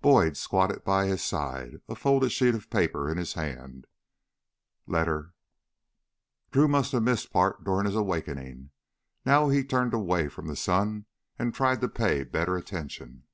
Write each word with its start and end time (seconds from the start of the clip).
Boyd 0.00 0.34
squatted 0.38 0.82
by 0.82 1.04
his 1.08 1.22
side, 1.22 1.82
a 1.90 1.94
folded 1.94 2.30
sheet 2.32 2.54
of 2.54 2.70
paper 2.70 3.10
in 3.12 3.18
his 3.18 3.34
hand."... 3.34 3.86
letter..." 4.86 5.34
Drew 6.52 6.66
must 6.68 6.92
have 6.92 7.02
missed 7.02 7.30
part 7.34 7.64
during 7.64 7.84
his 7.84 7.94
awakening. 7.94 8.70
Now 9.26 9.50
he 9.50 9.62
turned 9.62 9.92
away 9.92 10.28
from 10.28 10.46
the 10.46 10.56
sun 10.56 11.04
and 11.38 11.52
tried 11.54 11.82
to 11.82 11.88
pay 11.90 12.24
better 12.24 12.56
attention. 12.56 13.24